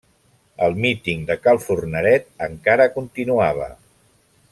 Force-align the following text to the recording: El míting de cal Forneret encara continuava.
El 0.67 0.77
míting 0.85 1.19
de 1.27 1.35
cal 1.47 1.59
Forneret 1.65 2.25
encara 2.47 2.89
continuava. 2.97 3.69